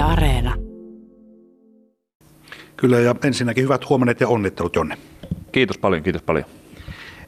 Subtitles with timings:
[0.00, 0.54] Yle Areena.
[2.76, 4.98] Kyllä ja ensinnäkin hyvät huomenet ja onnittelut Jonne.
[5.52, 6.44] Kiitos paljon, kiitos paljon.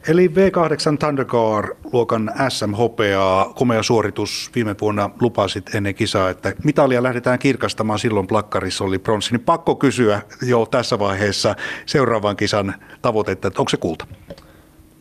[0.07, 7.99] Eli V8 Thundercar-luokan SM-hopeaa, komea suoritus viime vuonna lupasit ennen kisaa, että mitalia lähdetään kirkastamaan,
[7.99, 11.55] silloin plakkarissa oli pronssi, niin pakko kysyä jo tässä vaiheessa
[11.85, 14.07] seuraavan kisan tavoitetta, että onko se kulta?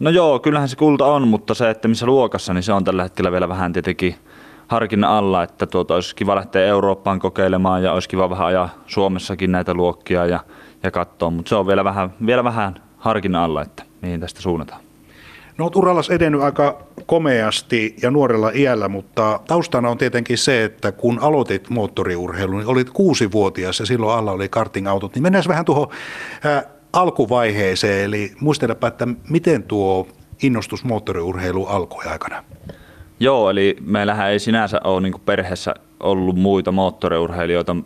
[0.01, 3.03] No joo, kyllähän se kulta on, mutta se, että missä luokassa, niin se on tällä
[3.03, 4.15] hetkellä vielä vähän tietenkin
[4.73, 9.53] harkinnan alla, että tuota, olisi kiva lähteä Eurooppaan kokeilemaan ja olisi kiva vähän ajaa Suomessakin
[9.53, 10.41] näitä luokkia ja,
[10.83, 14.81] ja katsoa, mutta se on vielä vähän, vielä vähän harkinnan alla, että mihin tästä suunnataan.
[15.59, 20.93] No olet urallas edennyt aika komeasti ja nuorella iällä, mutta taustana on tietenkin se, että
[20.93, 25.89] kun aloitit moottoriurheilun, niin olit kuusi-vuotias ja silloin alla oli karting-autot, niin mennään vähän tuohon
[26.47, 30.09] äh, alkuvaiheeseen, eli muistelepa, että miten tuo
[30.43, 32.45] innostus moottoriurheilu alkoi aikana?
[33.23, 37.77] Joo, eli meillähän ei sinänsä ole niin perheessä ollut muita moottoriurheilijoita.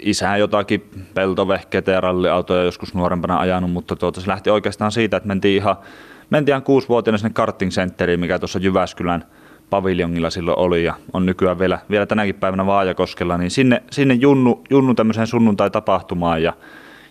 [0.00, 5.26] Isä jotakin peltovehkeitä ja ralliautoja joskus nuorempana ajanut, mutta tuota, se lähti oikeastaan siitä, että
[5.26, 5.76] mentiin ihan,
[6.30, 9.24] mentiin ihan kuusivuotiaana sinne karting centeriin, mikä tuossa Jyväskylän
[9.70, 14.64] paviljongilla silloin oli ja on nykyään vielä, vielä tänäkin päivänä Vaajakoskella, niin sinne, sinne junnu,
[14.70, 16.52] junnu tämmöiseen sunnuntai-tapahtumaan ja,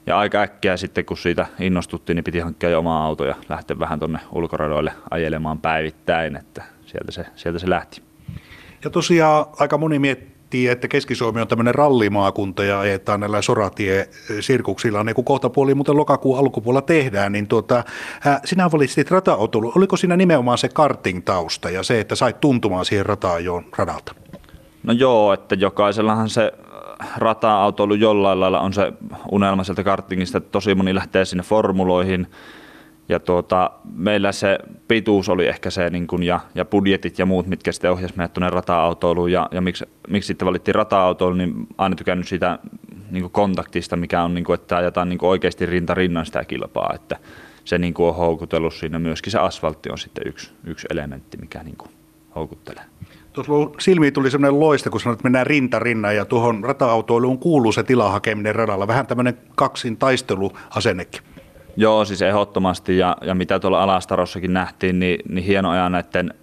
[0.05, 3.79] ja aika äkkiä sitten kun siitä innostuttiin, niin piti hankkia jo oma auto ja lähteä
[3.79, 8.01] vähän tuonne ulkoradoille ajelemaan päivittäin, että sieltä se, sieltä se lähti.
[8.83, 15.15] Ja tosiaan aika moni miettii, että Keski-Suomi on tämmöinen rallimaakunta ja ajetaan näillä soratie-sirkuksilla, niin
[15.15, 17.83] kuin kohta puoli muuten lokakuun alkupuolella tehdään, niin tuota,
[18.45, 19.71] sinä valitsit rataotulu.
[19.75, 24.15] Oliko siinä nimenomaan se karting-tausta ja se, että sait tuntumaan siihen rata-ajoon radalta?
[24.83, 26.51] No joo, että jokaisellahan se
[27.17, 28.93] rata-autoilu jollain lailla on se
[29.31, 32.27] unelma sieltä kartingista, että tosi moni lähtee sinne formuloihin,
[33.09, 37.47] ja tuota, meillä se pituus oli ehkä se niin kun, ja, ja budjetit ja muut,
[37.47, 39.31] mitkä sitten ohjasi meidät tuonne rata-autoiluun.
[39.31, 42.59] Ja, ja miksi, miksi sitten valittiin rata-autoilu, niin aina tykännyt siitä
[43.11, 46.91] niin kontaktista, mikä on, niin kun, että ajetaan niin oikeasti rinta rinnan sitä kilpaa.
[46.95, 47.17] Että
[47.65, 48.99] se niin on houkutellut siinä.
[48.99, 51.77] Myöskin se asfaltti on sitten yksi, yksi elementti, mikä niin
[52.35, 52.83] houkuttelee.
[53.33, 57.71] Tuossa silmiin tuli sellainen loiste, kun sanoit, että mennään rinta rinnan ja tuohon rata-autoiluun kuuluu
[57.71, 58.87] se tilahakeminen radalla.
[58.87, 61.21] Vähän tämmöinen kaksin taisteluasennekin.
[61.75, 66.33] Joo, siis ehdottomasti ja, ja mitä tuolla Alastarossakin nähtiin, niin, niin hieno ajan näiden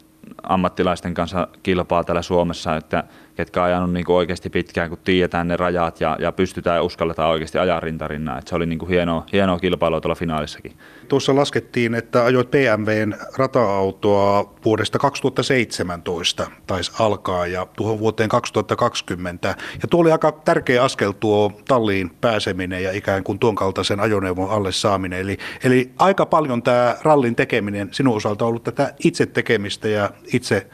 [0.43, 3.05] ammattilaisten kanssa kilpaa täällä Suomessa, että
[3.41, 6.83] ketkä on ajanut niin kuin oikeasti pitkään, kun tiedetään ne rajat ja, ja pystytään ja
[6.83, 8.39] uskalletaan oikeasti ajaa rintarinnan.
[8.39, 10.73] Että se oli niin kuin hienoa, hienoa kilpailua tuolla finaalissakin.
[11.09, 19.49] Tuossa laskettiin, että ajoit BMWn rata-autoa vuodesta 2017 taisi alkaa ja tuohon vuoteen 2020.
[19.83, 24.51] Ja tuo oli aika tärkeä askel tuo talliin pääseminen ja ikään kuin tuon kaltaisen ajoneuvon
[24.51, 25.21] alle saaminen.
[25.21, 30.11] Eli, eli aika paljon tämä rallin tekeminen sinun osalta on ollut tätä itse tekemistä ja
[30.33, 30.67] itse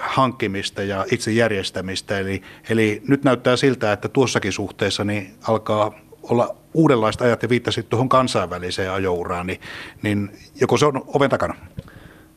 [0.00, 2.18] hankkimista ja itse järjestämistä.
[2.18, 7.88] Eli, eli nyt näyttää siltä, että tuossakin suhteessa niin alkaa olla uudenlaista ajat ja viittasit
[7.88, 9.60] tuohon kansainväliseen ajouraan, niin,
[10.02, 10.30] niin
[10.60, 11.54] joko se on oven takana?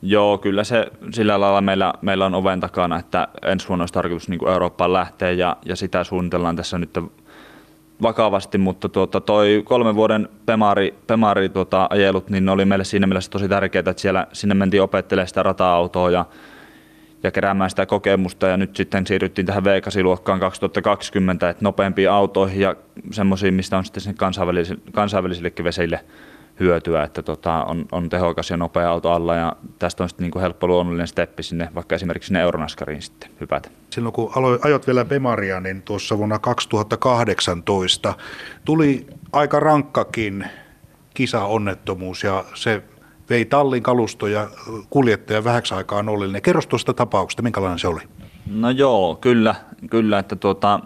[0.02, 4.30] Joo, kyllä se sillä lailla meillä, meillä on oven takana, että ensi vuonna olisi tarkoitus
[4.30, 6.98] niin Eurooppaan lähteä ja, ja sitä suunnitellaan tässä nyt
[8.02, 13.08] vakavasti, mutta tuota, toi kolmen vuoden Pemari, Pemari tuota, ajelut, niin ne oli meille siinä
[13.08, 16.26] mielessä tosi tärkeää, että siellä, sinne mentiin opettelemaan sitä rata-autoa ja
[17.24, 18.48] ja keräämään sitä kokemusta.
[18.48, 22.76] Ja nyt sitten siirryttiin tähän V8-luokkaan 2020, että nopeampiin autoihin ja
[23.12, 26.00] semmoisiin, mistä on sitten kansainvälisille, kansainvälisillekin veseille
[26.60, 30.32] hyötyä, että tota, on, on, tehokas ja nopea auto alla ja tästä on sitten niin
[30.32, 33.70] kuin helppo luonnollinen steppi sinne, vaikka esimerkiksi sinne Euronaskariin sitten hypätä.
[33.90, 38.14] Silloin kun aloin, ajot vielä Bemaria, niin tuossa vuonna 2018
[38.66, 40.46] tuli aika rankkakin
[41.14, 42.84] kisaonnettomuus ja se
[43.30, 44.50] vei tallin kalusto ja
[44.90, 46.42] kuljettaja vähäksi aikaa nollille.
[46.42, 48.02] Kerros tuosta tapauksesta, minkälainen se oli?
[48.52, 49.56] No joo, kyllä,
[49.90, 50.80] kyllä että tuota,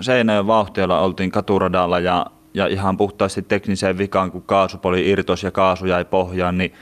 [0.00, 5.86] Seinäjön vauhtialla oltiin katuradalla ja, ja ihan puhtaasti tekniseen vikaan, kun kaasupoli irtos ja kaasu
[5.86, 6.72] jäi pohjaan, niin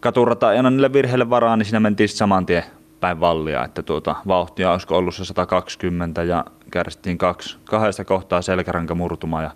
[0.00, 2.64] katurata ei niille virheille varaa, niin siinä mentiin saman tien
[3.00, 8.94] päin vallia, että tuota, vauhtia olisiko ollut se 120 ja kärsittiin kaksi, kahdesta kohtaa selkäranka
[8.94, 9.50] murtuma ja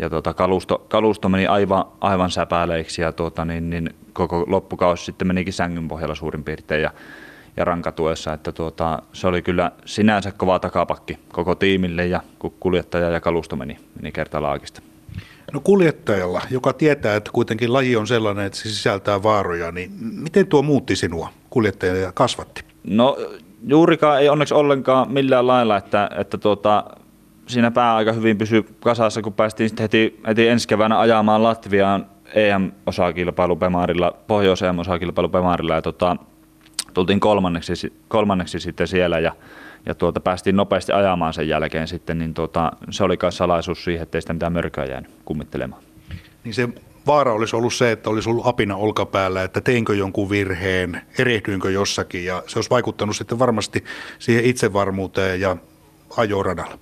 [0.00, 5.26] ja tuota, kalusto, kalusto, meni aivan, aivan säpäleiksi ja tuota, niin, niin koko loppukausi sitten
[5.26, 6.90] menikin sängyn pohjalla suurin piirtein ja,
[7.60, 12.20] ja rankatuessa, että tuota, se oli kyllä sinänsä kova takapakki koko tiimille ja
[12.60, 14.82] kuljettaja ja kalusto meni, meni kertalaakista.
[15.52, 20.46] No kuljettajalla, joka tietää, että kuitenkin laji on sellainen, että se sisältää vaaroja, niin miten
[20.46, 22.64] tuo muutti sinua kuljettaja ja kasvatti?
[22.84, 23.16] No
[23.66, 26.84] juurikaan ei onneksi ollenkaan millään lailla, että, että tuota,
[27.46, 32.06] siinä pää aika hyvin pysyi kasassa, kun päästiin sitten heti, heti ensi keväänä ajamaan Latviaan
[32.34, 36.16] EM-osakilpailu Pemarilla, Pohjois-EM-osakilpailu Pemarilla ja tota,
[36.94, 39.32] tultiin kolmanneksi, kolmanneksi sitten siellä ja,
[39.86, 44.02] ja tuota, päästiin nopeasti ajamaan sen jälkeen sitten, niin tuota, se oli kai salaisuus siihen,
[44.02, 45.82] ettei sitä mitään mörköä jäänyt kummittelemaan.
[46.44, 46.68] Niin se
[47.06, 52.24] vaara olisi ollut se, että olisi ollut apina olkapäällä, että teinkö jonkun virheen, erehdyinkö jossakin
[52.24, 53.84] ja se olisi vaikuttanut sitten varmasti
[54.18, 55.56] siihen itsevarmuuteen ja
[56.16, 56.78] ajoradalla.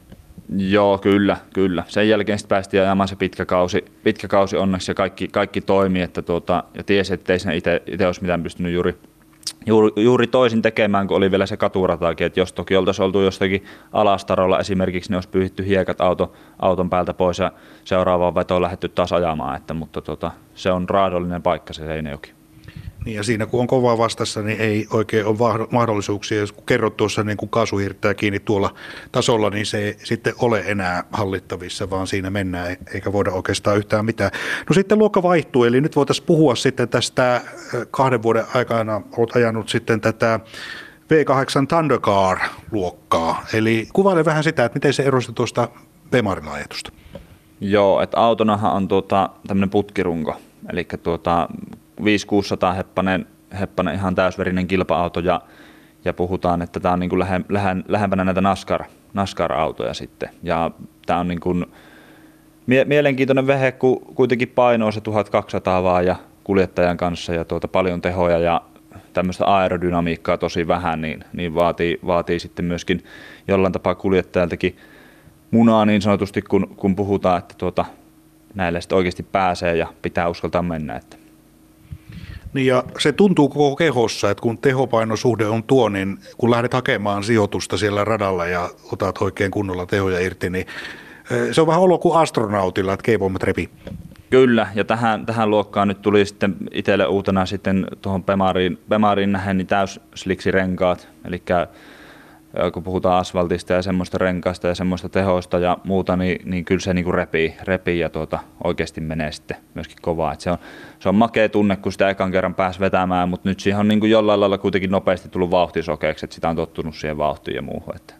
[0.56, 1.84] Joo, kyllä, kyllä.
[1.88, 6.02] Sen jälkeen sitten päästiin ajamaan se pitkä kausi, pitkä kausi onneksi ja kaikki, kaikki toimi,
[6.02, 8.94] että tuota, ja tiesi, että ei itse olisi mitään pystynyt juuri,
[9.66, 13.64] juuri, juuri, toisin tekemään, kun oli vielä se katurataakin, että jos toki oltaisiin oltu jostakin
[13.92, 17.52] alastarolla esimerkiksi, niin olisi pyyhitty hiekat auto, auton päältä pois ja
[17.84, 22.37] seuraavaan vetoon lähdetty taas ajamaan, että, mutta tuota, se on raadollinen paikka se Seinäjoki.
[23.04, 26.38] Niin ja siinä kun on kovaa vastassa, niin ei oikein ole mahdollisuuksia.
[26.38, 28.74] Jos kun kerrot tuossa niin kuin kaasuhirttää kiinni tuolla
[29.12, 34.04] tasolla, niin se ei sitten ole enää hallittavissa, vaan siinä mennään eikä voida oikeastaan yhtään
[34.04, 34.30] mitään.
[34.68, 37.40] No sitten luokka vaihtuu, eli nyt voitaisiin puhua sitten tästä
[37.90, 40.40] kahden vuoden aikana, olet ajanut sitten tätä
[41.12, 43.46] V8 Thundercar-luokkaa.
[43.52, 45.68] Eli kuvaile vähän sitä, että miten se erosi tuosta
[46.10, 46.92] Bemarin ajatusta.
[47.60, 50.36] Joo, että autonahan on tuota, tämmöinen putkirunko,
[50.72, 51.48] eli tuota,
[52.00, 53.26] 5-600 heppanen,
[53.60, 55.40] heppanen ihan täysverinen kilpa-auto ja,
[56.04, 58.84] ja puhutaan, että tämä on niin kuin lähe, lähe, lähempänä näitä NASCAR,
[59.14, 60.30] NASCAR-autoja sitten.
[60.42, 60.70] Ja
[61.06, 61.66] tämä on niin kuin
[62.66, 68.00] mie- mielenkiintoinen vehe, kun kuitenkin painoo se 1200 vaan ja kuljettajan kanssa ja tuota paljon
[68.00, 68.62] tehoja ja
[69.12, 73.04] tämmöistä aerodynamiikkaa tosi vähän, niin, niin vaatii, vaatii sitten myöskin
[73.48, 74.76] jollain tapaa kuljettajaltakin
[75.50, 77.84] munaa niin sanotusti, kun, kun puhutaan, että tuota,
[78.54, 80.96] näille sitten oikeasti pääsee ja pitää uskaltaa mennä.
[80.96, 81.16] Että
[82.52, 87.24] niin ja se tuntuu koko kehossa, että kun tehopainosuhde on tuo, niin kun lähdet hakemaan
[87.24, 90.66] sijoitusta siellä radalla ja otat oikein kunnolla tehoja irti, niin
[91.52, 93.70] se on vähän olo kuin astronautilla, että keivoimat repi.
[94.30, 99.56] Kyllä, ja tähän, tähän luokkaan nyt tuli sitten itselle uutena sitten tuohon Pemariin, Pemariin nähen
[99.56, 100.00] niin täys
[100.50, 101.42] renkaat, eli
[102.72, 106.94] kun puhutaan asfaltista ja semmoista renkaista ja semmoista tehoista ja muuta, niin, niin kyllä se
[106.94, 110.32] niin repii, repii ja tuota, oikeasti menee sitten myöskin kovaa.
[110.32, 110.58] Et se, on,
[110.98, 114.00] se on makea tunne, kun sitä ekan kerran pääsi vetämään, mutta nyt siihen on niin
[114.00, 117.96] kuin jollain lailla kuitenkin nopeasti tullut vauhtisokeeksi, että sitä on tottunut siihen vauhtiin ja muuhun.
[117.96, 118.14] Että,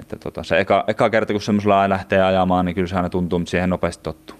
[0.00, 3.38] että tota, se eka, eka kerta, kun semmoisella lähtee ajamaan, niin kyllä se aina tuntuu,
[3.38, 4.36] mutta siihen nopeasti tottuu.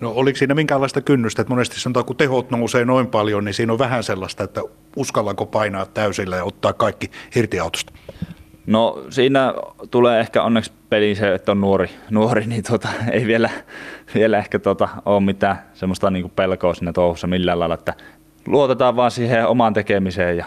[0.00, 3.72] No oliko siinä minkäänlaista kynnystä, että monesti sanotaan, kun tehot nousee noin paljon, niin siinä
[3.72, 4.62] on vähän sellaista, että
[4.96, 7.92] uskallanko painaa täysillä ja ottaa kaikki irti autosta?
[8.66, 9.54] No siinä
[9.90, 13.50] tulee ehkä onneksi peliin se, että on nuori, nuori niin tota, ei vielä,
[14.14, 17.94] vielä ehkä tota, ole mitään semmoista niin pelkoa siinä touhussa millään lailla, että
[18.46, 20.44] luotetaan vaan siihen omaan tekemiseen ja,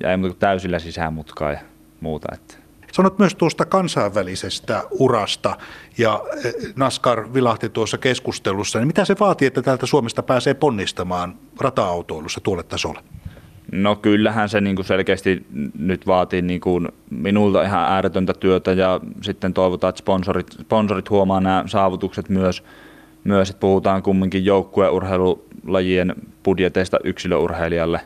[0.00, 1.60] ja ei muuta täysillä sisään mutkaa ja
[2.00, 2.28] muuta.
[2.34, 2.54] Että.
[2.92, 5.56] Sanot myös tuosta kansainvälisestä urasta
[5.98, 8.78] ja eh, NASCAR vilahti tuossa keskustelussa.
[8.78, 13.00] Niin mitä se vaatii, että täältä Suomesta pääsee ponnistamaan rata-autoilussa tuolle tasolle?
[13.72, 15.46] No kyllähän se niin kuin selkeästi
[15.78, 21.40] nyt vaatii niin kuin minulta ihan ääretöntä työtä ja sitten toivotaan, että sponsorit, sponsorit huomaa
[21.40, 22.64] nämä saavutukset myös,
[23.24, 28.00] myös että puhutaan kumminkin joukkueurheilulajien budjeteista yksilöurheilijalle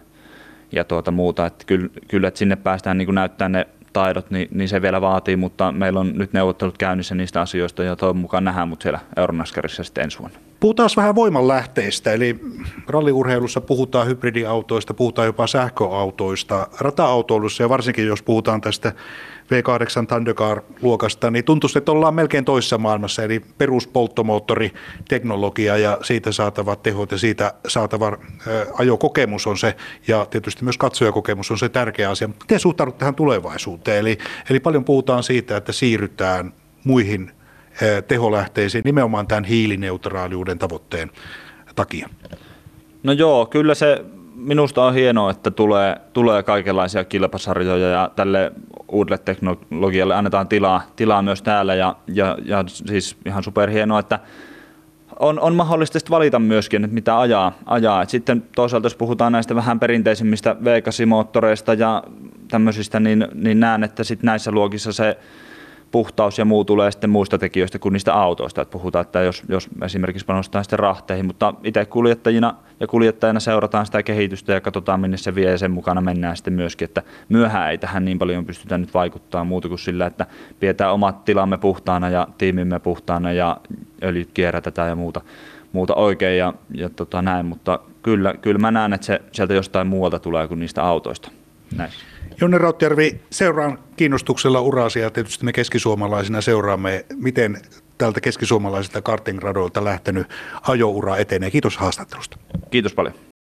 [0.72, 4.48] ja tuota muuta, että kyllä, kyllä että sinne päästään niin kuin näyttää ne taidot, niin,
[4.50, 8.44] niin, se vielä vaatii, mutta meillä on nyt neuvottelut käynnissä niistä asioista ja toivon mukaan
[8.44, 10.38] nähdään mut siellä Euronaskarissa sitten ensi vuonna.
[10.62, 12.40] Puhutaan vähän voimanlähteistä, eli
[12.86, 18.92] ralliurheilussa puhutaan hybridiautoista, puhutaan jopa sähköautoista, rata-autoilussa ja varsinkin jos puhutaan tästä
[19.42, 27.12] V8 Thundercar-luokasta, niin tuntuu, että ollaan melkein toisessa maailmassa, eli peruspolttomoottoriteknologia ja siitä saatavat tehot
[27.12, 28.18] ja siitä saatava
[28.78, 29.76] ajokokemus on se,
[30.08, 32.28] ja tietysti myös katsojakokemus on se tärkeä asia.
[32.28, 33.98] Miten suhtaudut tähän tulevaisuuteen?
[33.98, 34.18] Eli,
[34.50, 37.32] eli paljon puhutaan siitä, että siirrytään muihin
[38.08, 41.10] teholähteisiin nimenomaan tämän hiilineutraaliuden tavoitteen
[41.74, 42.08] takia?
[43.02, 48.52] No joo, kyllä se minusta on hienoa, että tulee, tulee kaikenlaisia kilpasarjoja ja tälle
[48.88, 54.18] uudelle teknologialle annetaan tilaa, tilaa myös täällä ja, ja, ja siis ihan superhienoa, että
[55.18, 57.52] on, on mahdollista valita myöskin, että mitä ajaa.
[57.66, 58.02] ajaa.
[58.02, 62.02] Et sitten toisaalta jos puhutaan näistä vähän perinteisimmistä V8-moottoreista ja
[62.48, 65.18] tämmöisistä, niin, niin näen, että sit näissä luokissa se
[65.92, 68.62] puhtaus ja muu tulee sitten muista tekijöistä kuin niistä autoista.
[68.62, 73.86] Että puhutaan, että jos, jos esimerkiksi panostaa sitten rahteihin, mutta itse kuljettajina ja kuljettajina seurataan
[73.86, 77.70] sitä kehitystä ja katsotaan minne se vie ja sen mukana mennään sitten myöskin, että myöhään
[77.70, 80.26] ei tähän niin paljon pystytä nyt vaikuttaa muuta kuin sillä, että
[80.60, 83.56] pidetään omat tilamme puhtaana ja tiimimme puhtaana ja
[84.02, 85.20] öljyt kierrätetään ja muuta,
[85.72, 89.86] muuta oikein ja, ja tota näin, mutta kyllä, kyllä mä näen, että se sieltä jostain
[89.86, 91.30] muualta tulee kuin niistä autoista.
[91.76, 91.92] Näin.
[92.40, 95.10] Jonne Rautjärvi, seuraan kiinnostuksella urasia.
[95.10, 97.60] Tietysti me keskisuomalaisina seuraamme, miten
[97.98, 100.26] tältä keskisuomalaisilta kartingradolta lähtenyt
[100.68, 101.50] ajoura etenee.
[101.50, 102.38] Kiitos haastattelusta.
[102.70, 103.14] Kiitos paljon.